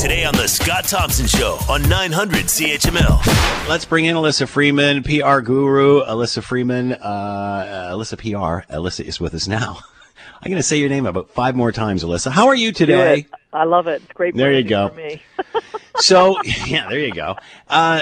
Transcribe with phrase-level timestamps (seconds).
[0.00, 3.68] Today on The Scott Thompson Show on 900 CHML.
[3.68, 6.02] Let's bring in Elissa Freeman, PR guru.
[6.04, 8.60] Elissa Freeman, uh, Elissa PR.
[8.74, 9.76] Elissa is with us now.
[10.42, 12.30] I'm going to say your name about five more times, Elissa.
[12.30, 13.26] How are you today?
[13.52, 14.00] I love it.
[14.02, 14.34] It's great.
[14.34, 15.60] There you branding go.
[16.00, 16.36] So,
[16.66, 17.36] yeah, there you go.
[17.68, 18.00] Uh,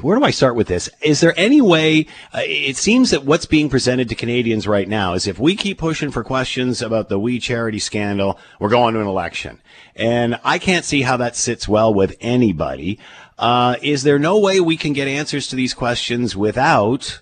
[0.00, 0.88] where do I start with this?
[1.00, 2.06] Is there any way?
[2.32, 5.78] Uh, it seems that what's being presented to Canadians right now is if we keep
[5.78, 9.60] pushing for questions about the We Charity scandal, we're going to an election.
[9.94, 12.98] And I can't see how that sits well with anybody.
[13.38, 17.20] Uh, is there no way we can get answers to these questions without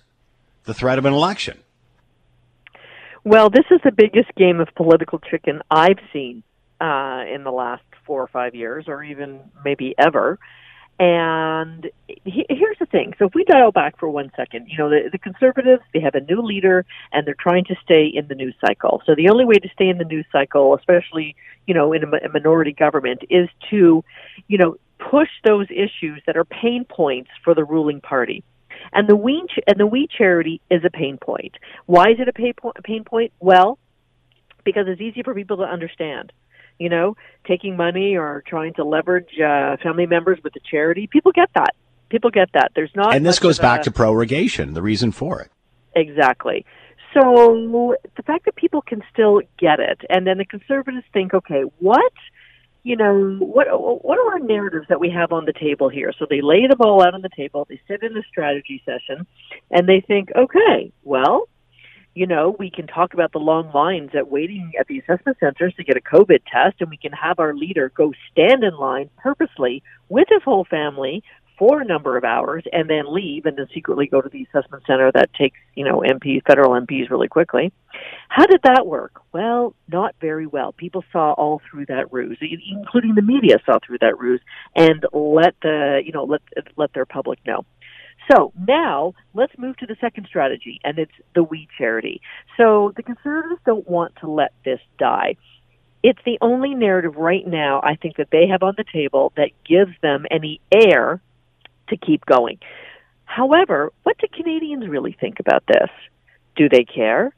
[0.65, 1.59] the threat of an election?
[3.23, 6.43] Well, this is the biggest game of political chicken I've seen
[6.79, 10.39] uh, in the last four or five years, or even maybe ever.
[10.99, 13.13] And he, here's the thing.
[13.17, 16.13] So if we dial back for one second, you know, the, the conservatives, they have
[16.13, 19.01] a new leader and they're trying to stay in the news cycle.
[19.07, 22.07] So the only way to stay in the news cycle, especially, you know, in a,
[22.07, 24.03] a minority government is to,
[24.47, 28.43] you know, push those issues that are pain points for the ruling party.
[28.93, 31.55] And the we and the we charity is a pain point.
[31.87, 32.75] Why is it a pain point?
[32.83, 33.31] Pain point?
[33.39, 33.79] Well,
[34.63, 36.31] because it's easy for people to understand.
[36.81, 37.15] You know,
[37.47, 41.05] taking money or trying to leverage uh, family members with the charity.
[41.05, 41.75] People get that.
[42.09, 42.71] People get that.
[42.75, 43.15] There's not.
[43.15, 45.51] And this goes back a- to prorogation, the reason for it.
[45.95, 46.65] Exactly.
[47.13, 51.63] So the fact that people can still get it, and then the conservatives think, okay,
[51.79, 52.13] what,
[52.83, 53.67] you know, what
[54.03, 56.11] what are our narratives that we have on the table here?
[56.17, 57.67] So they lay the ball out on the table.
[57.69, 59.27] They sit in a strategy session,
[59.69, 61.47] and they think, okay, well,
[62.13, 65.73] you know, we can talk about the long lines at waiting at the assessment centers
[65.75, 69.09] to get a COVID test, and we can have our leader go stand in line
[69.17, 71.23] purposely with his whole family
[71.61, 74.83] for a number of hours and then leave and then secretly go to the assessment
[74.87, 77.71] center that takes, you know, MPs, federal MPs really quickly.
[78.29, 79.21] How did that work?
[79.31, 80.71] Well, not very well.
[80.71, 84.41] People saw all through that ruse, including the media saw through that ruse
[84.75, 86.41] and let the, you know, let
[86.77, 87.63] let their public know.
[88.31, 92.21] So now let's move to the second strategy, and it's the We Charity.
[92.57, 95.35] So the conservatives don't want to let this die.
[96.03, 99.51] It's the only narrative right now, I think, that they have on the table that
[99.67, 101.21] gives them any air
[101.89, 102.59] to keep going.
[103.25, 105.89] However, what do Canadians really think about this?
[106.55, 107.33] Do they care?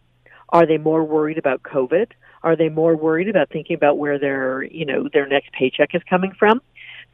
[0.50, 2.12] Are they more worried about COVID?
[2.44, 6.02] Are they more worried about thinking about where their, you know, their next paycheck is
[6.10, 6.62] coming from?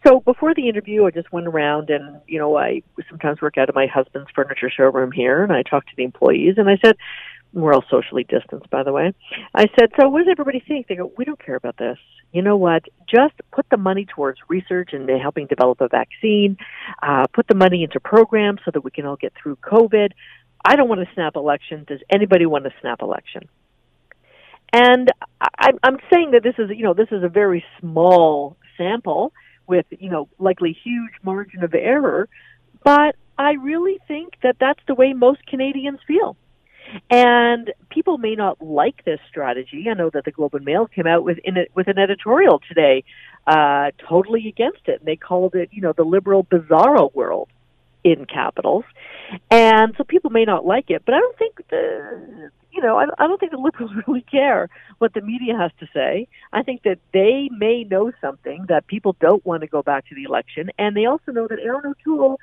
[0.08, 3.70] So before the interview, I just went around and, you know, I sometimes work out
[3.70, 6.96] of my husband's furniture showroom here and I talked to the employees and I said,
[7.52, 9.14] we're all socially distanced, by the way.
[9.56, 10.88] I said, so what does everybody think?
[10.88, 11.98] They go, we don't care about this.
[12.32, 12.84] You know what?
[13.10, 16.58] Just put the money towards research and helping develop a vaccine.
[17.02, 20.12] Uh, put the money into programs so that we can all get through COVID.
[20.64, 21.86] I don't want a snap election.
[21.88, 23.50] Does anybody want a snap election?
[24.72, 25.10] And
[25.42, 29.34] I, I'm saying that this is, you know, this is a very small sample
[29.70, 32.28] with, you know, likely huge margin of error,
[32.84, 36.36] but I really think that that's the way most Canadians feel.
[37.10, 39.86] And people may not like this strategy.
[39.90, 42.60] I know that the Globe and Mail came out with in it with an editorial
[42.68, 43.04] today,
[43.46, 47.50] uh, totally against it, and they called it, you know, the liberal bizarro world
[48.04, 48.86] in capitals.
[49.52, 53.06] And so people may not like it, but I don't think the, you know, I,
[53.18, 54.70] I don't think the liberals really care
[55.00, 56.28] what the media has to say.
[56.54, 60.16] I think that they may know something that people don't want to go back to
[60.16, 62.40] the election, and they also know that Erin O'Toole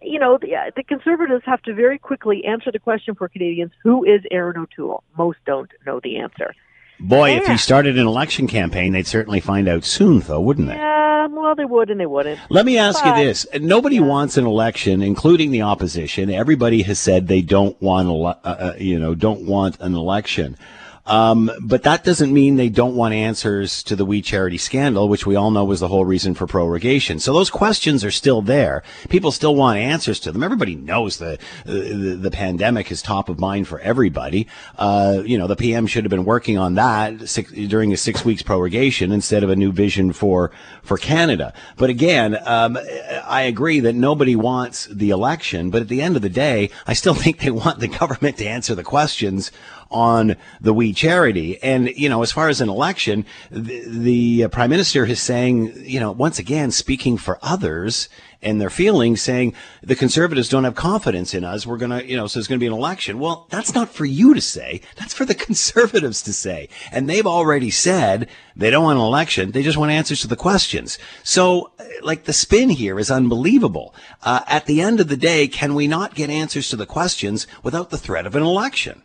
[0.00, 3.72] you know, the, uh, the conservatives have to very quickly answer the question for Canadians:
[3.82, 5.02] Who is Erin O'Toole?
[5.18, 6.54] Most don't know the answer.
[6.98, 10.74] Boy, if he started an election campaign, they'd certainly find out soon, though, wouldn't they?
[10.76, 12.40] Yeah, well, they would and they wouldn't.
[12.48, 13.46] Let me ask But- you this.
[13.60, 16.30] Nobody wants an election, including the opposition.
[16.30, 20.56] Everybody has said they don't want, ele- uh, uh, you know, don't want an election.
[21.06, 25.26] Um, but that doesn't mean they don't want answers to the We Charity scandal, which
[25.26, 27.20] we all know was the whole reason for prorogation.
[27.20, 28.82] So those questions are still there.
[29.08, 30.42] People still want answers to them.
[30.42, 34.48] Everybody knows the the, the pandemic is top of mind for everybody.
[34.78, 38.24] Uh, you know, the PM should have been working on that six, during a six
[38.24, 40.50] weeks prorogation instead of a new vision for
[40.82, 41.52] for Canada.
[41.76, 42.78] But again, um,
[43.24, 45.70] I agree that nobody wants the election.
[45.70, 48.46] But at the end of the day, I still think they want the government to
[48.46, 49.52] answer the questions
[49.90, 51.62] on the We Charity.
[51.62, 55.72] And, you know, as far as an election, the, the uh, Prime Minister is saying,
[55.84, 58.08] you know, once again, speaking for others
[58.42, 61.66] and their feelings, saying the Conservatives don't have confidence in us.
[61.66, 63.18] We're going to, you know, so there's going to be an election.
[63.18, 64.80] Well, that's not for you to say.
[64.96, 66.68] That's for the Conservatives to say.
[66.92, 69.50] And they've already said they don't want an election.
[69.52, 70.98] They just want answers to the questions.
[71.22, 73.94] So, uh, like, the spin here is unbelievable.
[74.22, 77.46] Uh, at the end of the day, can we not get answers to the questions
[77.62, 79.02] without the threat of an election?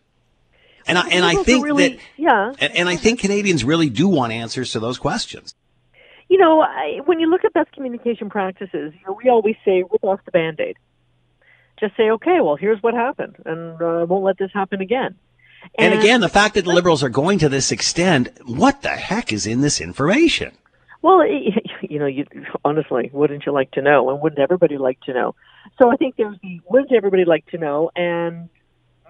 [0.87, 2.53] And I, and I think really- that, yeah.
[2.59, 5.53] and, and I think Canadians really do want answers to those questions.
[6.29, 9.83] you know, I, when you look at best communication practices, you know, we always say
[9.83, 10.77] rip off the band-aid.
[11.79, 15.15] Just say, okay, well, here's what happened, and uh, won't let this happen again.
[15.77, 18.89] And, and again, the fact that the liberals are going to this extent, what the
[18.89, 20.51] heck is in this information?
[21.01, 21.25] Well,
[21.81, 22.25] you know, you
[22.63, 25.35] honestly, wouldn't you like to know, and wouldn't everybody like to know?
[25.79, 28.49] So I think there's the wouldn't everybody like to know, and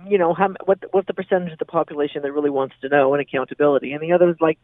[0.07, 3.13] you know, how, what what's the percentage of the population that really wants to know
[3.13, 4.57] and accountability, and the others like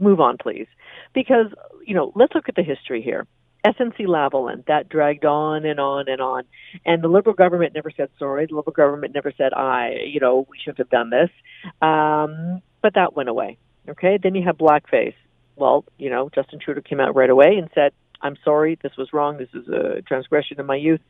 [0.00, 0.66] move on, please,
[1.14, 1.46] because
[1.86, 3.26] you know, let's look at the history here.
[3.64, 6.44] SNC Lavalin, that dragged on and on and on.
[6.84, 8.46] And the Liberal government never said sorry.
[8.46, 11.30] The Liberal government never said, I, you know, we shouldn't have done this.
[11.80, 13.56] Um, but that went away.
[13.88, 14.18] Okay.
[14.22, 15.14] Then you have blackface.
[15.56, 17.92] Well, you know, Justin Trudeau came out right away and said,
[18.24, 19.36] I'm sorry, this was wrong.
[19.36, 21.02] This is a transgression of my youth.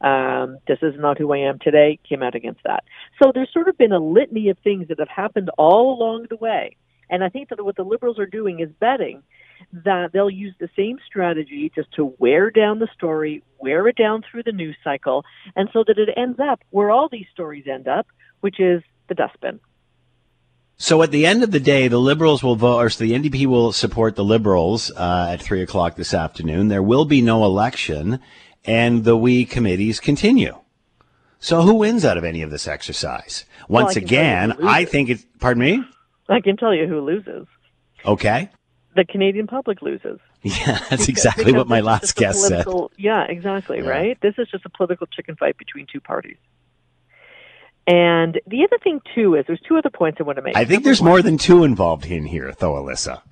[0.00, 1.98] Um, this is not who I am today.
[2.08, 2.82] Came out against that.
[3.22, 6.36] So there's sort of been a litany of things that have happened all along the
[6.36, 6.76] way.
[7.10, 9.22] And I think that what the Liberals are doing is betting
[9.84, 14.22] that they'll use the same strategy just to wear down the story, wear it down
[14.28, 17.86] through the news cycle, and so that it ends up where all these stories end
[17.86, 18.06] up,
[18.40, 19.60] which is the dustbin.
[20.82, 23.46] So at the end of the day, the Liberals will vote, or so the NDP
[23.46, 26.66] will support the Liberals uh, at three o'clock this afternoon.
[26.66, 28.18] There will be no election,
[28.64, 30.58] and the we committees continue.
[31.38, 33.44] So who wins out of any of this exercise?
[33.68, 35.24] Once well, I again, I think it's.
[35.38, 35.84] Pardon me.
[36.28, 37.46] I can tell you who loses.
[38.04, 38.50] Okay.
[38.96, 40.18] The Canadian public loses.
[40.42, 42.66] Yeah, that's exactly what my last guest said.
[42.98, 43.88] Yeah, exactly, yeah.
[43.88, 44.18] right?
[44.20, 46.38] This is just a political chicken fight between two parties.
[47.86, 50.56] And the other thing too is there's two other points I want to make.
[50.56, 53.22] I think there's more than two involved in here, though, Elissa.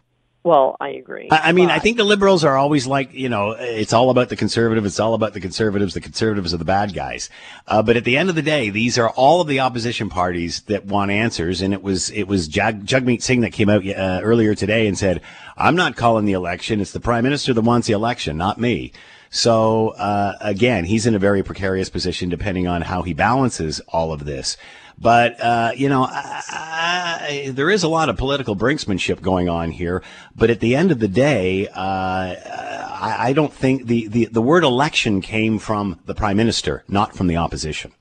[0.42, 1.28] Well, I agree.
[1.30, 1.74] I, I mean, but...
[1.74, 4.86] I think the liberals are always like, you know, it's all about the conservative.
[4.86, 5.92] It's all about the conservatives.
[5.92, 7.28] The conservatives are the bad guys.
[7.66, 10.62] Uh, but at the end of the day, these are all of the opposition parties
[10.62, 11.60] that want answers.
[11.60, 14.96] And it was, it was Jag, Jagmeet Singh that came out uh, earlier today and
[14.96, 15.20] said,
[15.58, 16.80] I'm not calling the election.
[16.80, 18.92] It's the prime minister that wants the election, not me.
[19.28, 24.12] So, uh, again, he's in a very precarious position depending on how he balances all
[24.12, 24.56] of this.
[25.00, 29.70] But, uh, you know, I, I, there is a lot of political brinksmanship going on
[29.70, 30.02] here.
[30.36, 34.42] But at the end of the day, uh, I, I, don't think the, the, the
[34.42, 37.92] word election came from the prime minister, not from the opposition.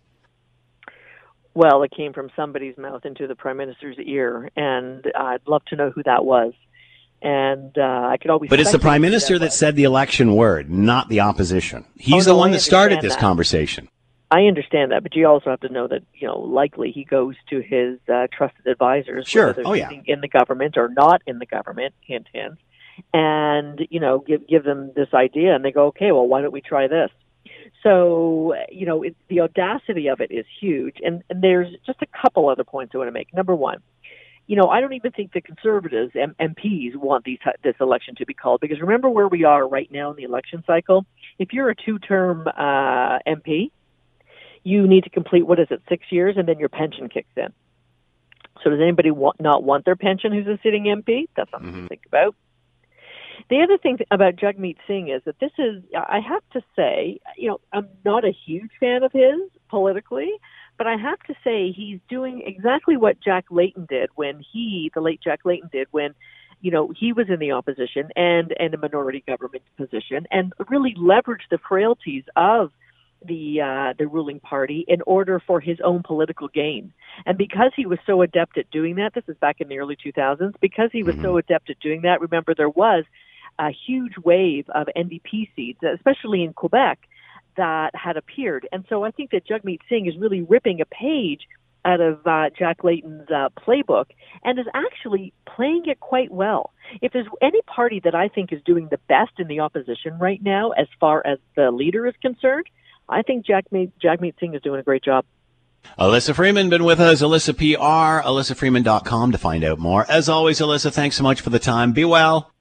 [1.54, 5.78] Well, it came from somebody's mouth into the prime minister's ear, and I'd love to
[5.78, 6.54] know who that was
[7.22, 8.50] and uh, I could always.
[8.50, 11.86] But it's the prime minister that, that said the election word, not the opposition.
[11.98, 13.20] He's oh, the one that started this that.
[13.20, 13.90] conversation.
[14.32, 17.36] I understand that, but you also have to know that you know likely he goes
[17.50, 19.48] to his uh, trusted advisors, sure.
[19.48, 19.90] whether oh, yeah.
[20.06, 22.60] in the government or not in the government, hint hint,
[23.12, 26.54] and you know give give them this idea, and they go, okay, well, why don't
[26.54, 27.10] we try this?
[27.82, 32.22] So you know it, the audacity of it is huge, and, and there's just a
[32.22, 33.34] couple other points I want to make.
[33.34, 33.82] Number one,
[34.46, 38.26] you know, I don't even think the conservatives, M- MPs, want these, this election to
[38.26, 41.06] be called because remember where we are right now in the election cycle.
[41.38, 43.70] If you're a two-term uh, MP,
[44.64, 47.54] you need to complete what is it, six years, and then your pension kicks in.
[48.64, 51.28] So does anybody want, not want their pension who's a sitting MP?
[51.36, 51.84] That's something mm-hmm.
[51.84, 52.36] to think about.
[53.50, 57.50] The other thing about Jagmeet Singh is that this is, I have to say, you
[57.50, 59.40] know, I'm not a huge fan of his
[59.70, 60.30] politically,
[60.78, 65.02] but I have to say he's doing exactly what Jack Layton did when he, the
[65.02, 66.14] late Jack Layton did when,
[66.62, 70.94] you know, he was in the opposition and and a minority government position, and really
[70.96, 72.72] leveraged the frailties of
[73.26, 76.94] the uh, the ruling party in order for his own political gain.
[77.26, 79.96] And because he was so adept at doing that, this is back in the early
[79.96, 80.54] 2000s.
[80.62, 81.26] Because he was mm-hmm.
[81.26, 83.04] so adept at doing that, remember there was
[83.60, 87.00] a huge wave of NDP seats, especially in Quebec,
[87.58, 88.68] that had appeared.
[88.72, 91.42] And so I think that Jagmeet Singh is really ripping a page
[91.86, 94.06] out of uh, Jack Layton's uh, playbook
[94.44, 96.72] and is actually playing it quite well.
[97.02, 100.42] If there's any party that I think is doing the best in the opposition right
[100.42, 102.68] now, as far as the leader is concerned,
[103.10, 105.26] I think Jagmeet, Jagmeet Singh is doing a great job.
[105.98, 110.06] Elissa Freeman been with us, Elissa PR, ElissaFreeman.com to find out more.
[110.10, 111.94] As always, Elissa, thanks so much for the time.
[111.94, 112.52] Be well.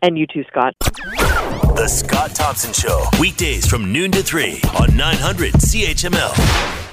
[0.00, 0.74] And you too, Scott.
[0.80, 6.87] The Scott Thompson Show, weekdays from noon to 3 on 900 CHML.